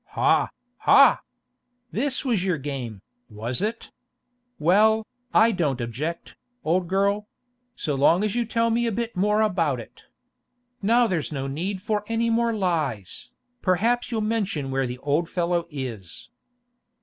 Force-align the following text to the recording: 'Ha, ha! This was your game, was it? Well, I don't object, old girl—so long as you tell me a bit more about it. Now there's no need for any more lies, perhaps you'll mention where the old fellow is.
'Ha, 0.13 0.49
ha! 0.77 1.21
This 1.91 2.25
was 2.25 2.43
your 2.43 2.57
game, 2.57 3.03
was 3.29 3.61
it? 3.61 3.91
Well, 4.57 5.05
I 5.31 5.51
don't 5.51 5.79
object, 5.79 6.35
old 6.63 6.87
girl—so 6.87 7.93
long 7.93 8.23
as 8.23 8.33
you 8.33 8.43
tell 8.45 8.71
me 8.71 8.87
a 8.87 8.91
bit 8.91 9.15
more 9.15 9.41
about 9.41 9.79
it. 9.79 10.05
Now 10.81 11.05
there's 11.05 11.31
no 11.31 11.45
need 11.45 11.83
for 11.83 12.03
any 12.07 12.31
more 12.31 12.51
lies, 12.51 13.29
perhaps 13.61 14.09
you'll 14.09 14.21
mention 14.21 14.71
where 14.71 14.87
the 14.87 14.97
old 15.03 15.29
fellow 15.29 15.67
is. 15.69 16.31